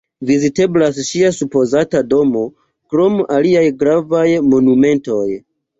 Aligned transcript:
Viziteblas 0.27 0.97
ŝia 1.09 1.29
supozata 1.41 2.03
domo, 2.15 2.43
krom 2.95 3.23
aliaj 3.39 3.65
gravaj 3.85 4.27
monumentoj. 4.53 5.27